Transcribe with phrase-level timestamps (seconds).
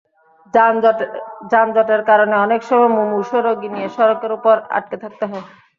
[1.51, 5.45] যানজটের কারণে অনেক সময় মুমূর্ষু রোগী নিয়ে সড়কের ওপর আটকে থাকতে হয়।